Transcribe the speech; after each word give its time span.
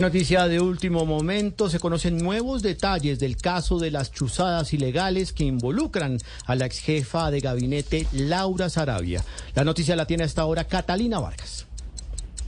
Noticia 0.00 0.46
de 0.46 0.60
último 0.60 1.04
momento, 1.06 1.68
se 1.68 1.80
conocen 1.80 2.18
nuevos 2.18 2.62
detalles 2.62 3.18
del 3.18 3.36
caso 3.36 3.80
de 3.80 3.90
las 3.90 4.12
chuzadas 4.12 4.72
ilegales 4.72 5.32
que 5.32 5.42
involucran 5.42 6.18
a 6.46 6.54
la 6.54 6.66
ex 6.66 6.78
jefa 6.78 7.32
de 7.32 7.40
gabinete 7.40 8.06
Laura 8.12 8.70
Sarabia. 8.70 9.24
La 9.56 9.64
noticia 9.64 9.96
la 9.96 10.06
tiene 10.06 10.22
hasta 10.22 10.42
ahora 10.42 10.68
Catalina 10.68 11.18
Vargas. 11.18 11.67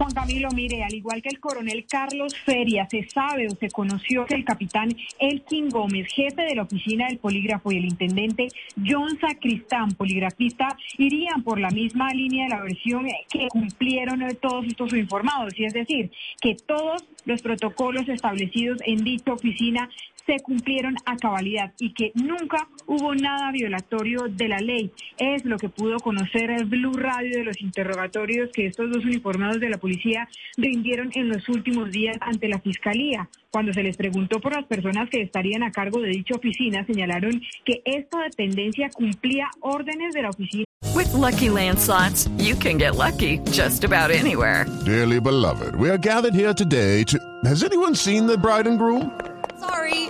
Juan 0.00 0.14
Camilo, 0.14 0.48
mire, 0.54 0.82
al 0.82 0.94
igual 0.94 1.20
que 1.20 1.28
el 1.28 1.40
coronel 1.40 1.84
Carlos 1.86 2.34
Feria, 2.46 2.88
se 2.90 3.06
sabe 3.10 3.48
o 3.48 3.50
se 3.50 3.68
conoció 3.68 4.24
que 4.24 4.34
el 4.34 4.46
capitán 4.46 4.88
Elkin 5.18 5.68
Gómez, 5.68 6.06
jefe 6.14 6.40
de 6.40 6.54
la 6.54 6.62
oficina 6.62 7.06
del 7.06 7.18
polígrafo, 7.18 7.70
y 7.70 7.76
el 7.76 7.84
intendente 7.84 8.48
John 8.82 9.18
Sacristán, 9.20 9.90
poligrafista, 9.92 10.74
irían 10.96 11.42
por 11.42 11.60
la 11.60 11.68
misma 11.68 12.14
línea 12.14 12.44
de 12.44 12.48
la 12.48 12.62
versión 12.62 13.08
que 13.28 13.48
cumplieron 13.48 14.20
todos 14.40 14.64
estos 14.66 14.94
informados, 14.94 15.52
y 15.58 15.66
es 15.66 15.74
decir, 15.74 16.10
que 16.40 16.54
todos 16.54 17.04
los 17.26 17.42
protocolos 17.42 18.08
establecidos 18.08 18.78
en 18.86 19.04
dicha 19.04 19.34
oficina 19.34 19.90
se 20.26 20.38
cumplieron 20.40 20.96
a 21.06 21.16
cabalidad 21.16 21.72
y 21.78 21.92
que 21.92 22.12
nunca 22.14 22.68
hubo 22.86 23.14
nada 23.14 23.52
violatorio 23.52 24.26
de 24.28 24.48
la 24.48 24.58
ley. 24.58 24.90
Es 25.18 25.44
lo 25.44 25.56
que 25.58 25.68
pudo 25.68 25.96
conocer 25.98 26.50
el 26.50 26.64
Blue 26.66 26.92
Radio 26.92 27.38
de 27.38 27.44
los 27.44 27.60
interrogatorios 27.60 28.50
que 28.52 28.66
estos 28.66 28.90
dos 28.90 29.04
uniformados 29.04 29.60
de 29.60 29.70
la 29.70 29.78
policía 29.78 30.28
rindieron 30.56 31.10
en 31.14 31.28
los 31.28 31.48
últimos 31.48 31.90
días 31.90 32.16
ante 32.20 32.48
la 32.48 32.60
Fiscalía. 32.60 33.28
Cuando 33.50 33.72
se 33.72 33.82
les 33.82 33.96
preguntó 33.96 34.40
por 34.40 34.54
las 34.54 34.66
personas 34.66 35.08
que 35.10 35.22
estarían 35.22 35.62
a 35.62 35.72
cargo 35.72 36.00
de 36.00 36.10
dicha 36.10 36.36
oficina, 36.36 36.84
señalaron 36.86 37.40
que 37.64 37.82
esta 37.84 38.22
dependencia 38.22 38.90
cumplía 38.90 39.48
órdenes 39.60 40.12
de 40.12 40.22
la 40.22 40.30
oficina. 40.30 40.64
With 40.94 41.12
lucky 41.14 41.48
landslots, 41.48 42.28
you 42.38 42.54
can 42.54 42.78
get 42.78 42.96
lucky 42.96 43.38
just 43.50 43.84
about 43.84 44.10
anywhere. 44.10 44.66
Dearly 44.84 45.20
beloved, 45.20 45.74
we 45.76 45.88
are 45.88 45.98
gathered 45.98 46.34
here 46.34 46.54
today 46.54 47.04
to. 47.04 47.18
Has 47.44 47.62
anyone 47.62 47.94
seen 47.94 48.26
the 48.26 48.36
bride 48.36 48.66
and 48.66 48.78
groom? 48.78 49.10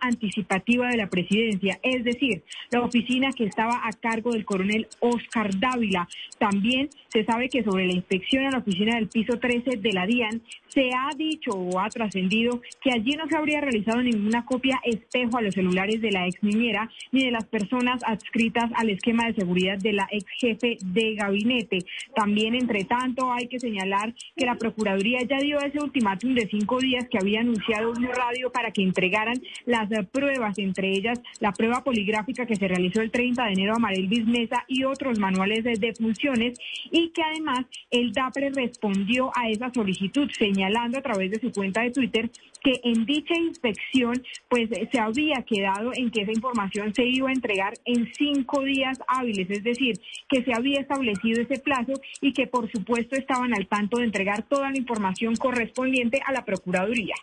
Anticipativa 0.00 0.88
de 0.88 0.96
la 0.96 1.08
presidencia, 1.08 1.78
es 1.82 2.04
decir, 2.04 2.42
la 2.70 2.82
oficina 2.82 3.30
que 3.32 3.44
estaba 3.44 3.86
a 3.86 3.92
cargo 3.92 4.32
del 4.32 4.44
coronel 4.44 4.88
Oscar 5.00 5.50
Dávila. 5.58 6.08
También 6.38 6.88
se 7.08 7.24
sabe 7.24 7.48
que 7.48 7.62
sobre 7.62 7.86
la 7.86 7.92
inspección 7.92 8.44
a 8.44 8.50
la 8.50 8.58
oficina 8.58 8.96
del 8.96 9.08
piso 9.08 9.38
13 9.38 9.76
de 9.76 9.92
la 9.92 10.06
DIAN 10.06 10.42
se 10.68 10.90
ha 10.92 11.14
dicho 11.16 11.52
o 11.52 11.80
ha 11.80 11.88
trascendido 11.88 12.60
que 12.82 12.92
allí 12.92 13.12
no 13.16 13.26
se 13.28 13.36
habría 13.36 13.62
realizado 13.62 14.02
ninguna 14.02 14.44
copia 14.44 14.78
espejo 14.84 15.38
a 15.38 15.42
los 15.42 15.54
celulares 15.54 16.02
de 16.02 16.10
la 16.10 16.26
ex 16.26 16.42
niñera 16.42 16.90
ni 17.12 17.24
de 17.24 17.30
las 17.30 17.44
personas 17.44 18.02
adscritas 18.04 18.70
al 18.74 18.90
esquema 18.90 19.26
de 19.26 19.34
seguridad 19.34 19.78
de 19.78 19.94
la 19.94 20.06
ex 20.10 20.26
jefe 20.38 20.76
de 20.84 21.14
gabinete. 21.14 21.78
También, 22.14 22.54
entre 22.54 22.84
tanto, 22.84 23.32
hay 23.32 23.48
que 23.48 23.58
señalar 23.58 24.14
que 24.36 24.44
la 24.44 24.56
Procuraduría 24.56 25.22
ya 25.22 25.38
dio 25.38 25.58
ese 25.60 25.78
ultimátum 25.78 26.34
de 26.34 26.46
cinco 26.46 26.78
días 26.78 27.06
que 27.10 27.18
había 27.18 27.40
anunciado 27.40 27.92
un 27.92 28.04
radio 28.04 28.50
para 28.50 28.70
que 28.70 28.82
entregaran 28.82 29.40
las 29.76 30.06
pruebas, 30.06 30.58
entre 30.58 30.90
ellas 30.90 31.20
la 31.40 31.52
prueba 31.52 31.84
poligráfica 31.84 32.46
que 32.46 32.56
se 32.56 32.68
realizó 32.68 33.00
el 33.02 33.10
30 33.10 33.44
de 33.44 33.52
enero 33.52 33.74
a 33.74 33.78
Marel 33.78 34.08
Bismesa 34.08 34.64
y 34.68 34.84
otros 34.84 35.18
manuales 35.18 35.64
de 35.64 35.74
defunciones 35.78 36.58
y 36.90 37.10
que 37.10 37.22
además 37.22 37.66
el 37.90 38.12
DAPRE 38.12 38.50
respondió 38.50 39.30
a 39.34 39.48
esa 39.48 39.70
solicitud 39.72 40.30
señalando 40.30 40.98
a 40.98 41.02
través 41.02 41.30
de 41.30 41.40
su 41.40 41.52
cuenta 41.52 41.82
de 41.82 41.90
Twitter 41.90 42.30
que 42.62 42.80
en 42.82 43.04
dicha 43.06 43.34
inspección 43.36 44.22
pues 44.48 44.68
se 44.90 44.98
había 44.98 45.42
quedado 45.42 45.92
en 45.94 46.10
que 46.10 46.22
esa 46.22 46.32
información 46.32 46.92
se 46.94 47.04
iba 47.04 47.28
a 47.28 47.32
entregar 47.32 47.74
en 47.84 48.12
cinco 48.14 48.62
días 48.62 48.98
hábiles, 49.06 49.48
es 49.50 49.62
decir, 49.62 50.00
que 50.28 50.42
se 50.42 50.52
había 50.52 50.80
establecido 50.80 51.42
ese 51.42 51.60
plazo 51.60 51.92
y 52.20 52.32
que 52.32 52.46
por 52.46 52.70
supuesto 52.70 53.16
estaban 53.16 53.54
al 53.54 53.68
tanto 53.68 53.98
de 53.98 54.04
entregar 54.04 54.42
toda 54.42 54.70
la 54.70 54.78
información 54.78 55.36
correspondiente 55.36 56.20
a 56.26 56.32
la 56.32 56.44
Procuraduría. 56.44 57.14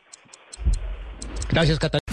Gracias, 1.50 1.78
Catalina. 1.78 2.12